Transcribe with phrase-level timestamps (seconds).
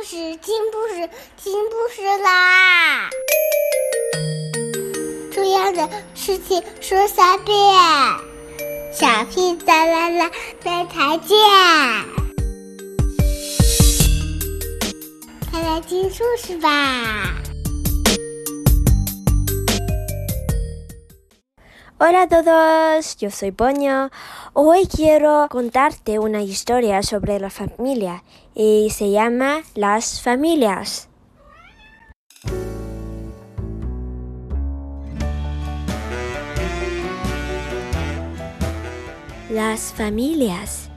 [0.00, 3.10] 不是，听不是，听不是啦！
[5.30, 7.54] 重要的事情说三遍，
[8.94, 10.30] 小屁哒啦啦，
[10.64, 11.36] 再再见！
[15.50, 17.34] 快来听故事吧！
[22.02, 24.08] Hola a todos, yo soy Poño.
[24.54, 28.24] Hoy quiero contarte una historia sobre la familia
[28.54, 31.10] y se llama Las familias.
[39.50, 40.88] Las familias.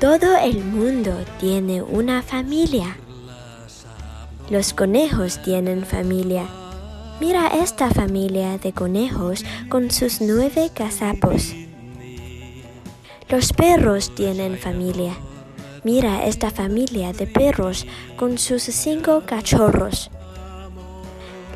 [0.00, 2.98] Todo el mundo tiene una familia.
[4.50, 6.44] Los conejos tienen familia.
[7.20, 11.52] Mira esta familia de conejos con sus nueve cazapos.
[13.28, 15.16] Los perros tienen familia.
[15.82, 17.86] Mira esta familia de perros
[18.16, 20.12] con sus cinco cachorros.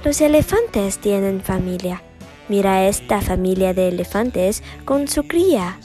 [0.04, 2.02] Los elefantes tienen familia.
[2.48, 5.78] Mira esta familia de elefantes con su cría.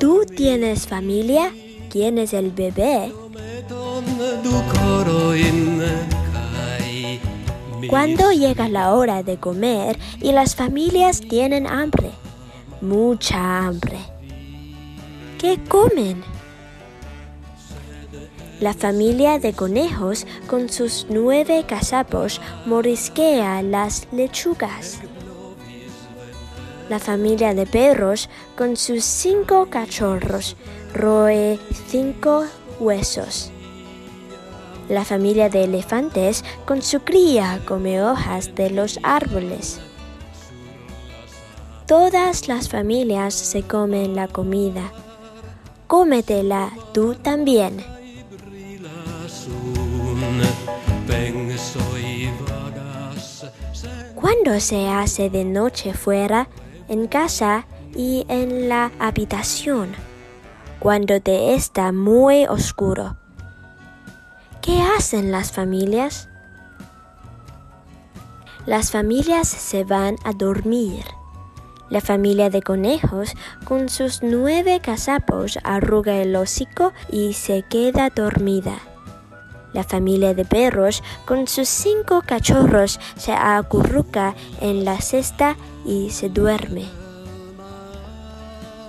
[0.00, 1.52] ¿Tú tienes familia?
[1.88, 3.12] ¿Quién es el bebé?
[7.90, 12.12] Cuando llega la hora de comer y las familias tienen hambre,
[12.80, 13.98] mucha hambre.
[15.40, 16.22] ¿Qué comen?
[18.60, 25.00] La familia de conejos con sus nueve cazapos morisquea las lechugas.
[26.88, 30.56] La familia de perros con sus cinco cachorros
[30.94, 32.44] roe cinco
[32.78, 33.50] huesos.
[34.90, 39.80] La familia de elefantes con su cría come hojas de los árboles.
[41.86, 44.92] Todas las familias se comen la comida.
[45.86, 47.84] Cómetela tú también.
[54.16, 56.48] Cuando se hace de noche fuera,
[56.88, 57.64] en casa
[57.94, 59.94] y en la habitación,
[60.80, 63.19] cuando te está muy oscuro.
[64.62, 66.28] ¿Qué hacen las familias?
[68.66, 71.02] Las familias se van a dormir.
[71.88, 73.32] La familia de conejos
[73.64, 78.78] con sus nueve cazapos arruga el hocico y se queda dormida.
[79.72, 85.56] La familia de perros con sus cinco cachorros se acurruca en la cesta
[85.86, 86.84] y se duerme.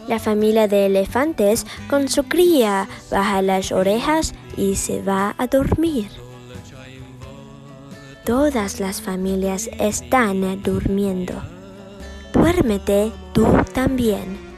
[0.09, 6.09] La familia de elefantes con su cría baja las orejas y se va a dormir.
[8.25, 11.33] Todas las familias están durmiendo.
[12.33, 14.50] Duérmete tú también.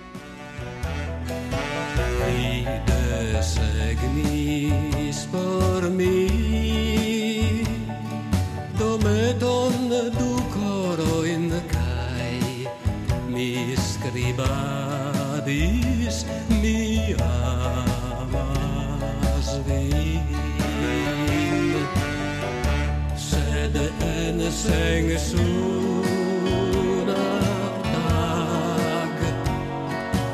[24.53, 29.17] sang a soon dag.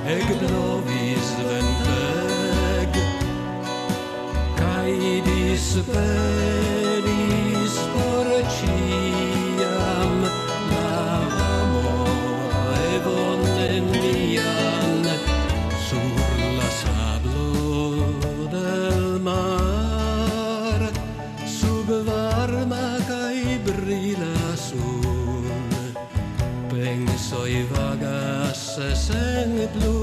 [0.05, 2.93] Eg blovis ven veg
[4.59, 5.21] Kai
[24.09, 25.45] vilasun,
[26.69, 29.98] pleng soy vagas sen blue.